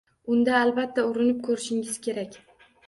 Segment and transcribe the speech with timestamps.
[0.35, 2.45] Unda albatta urinib ko’rishingiz kerak